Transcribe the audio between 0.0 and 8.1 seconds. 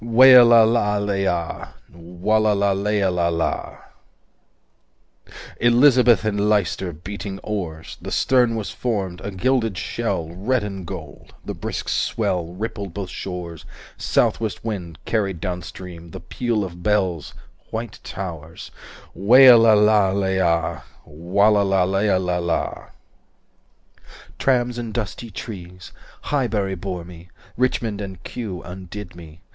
Weialala leia Wallala leialala Elizabeth and Leicester Beating oars 280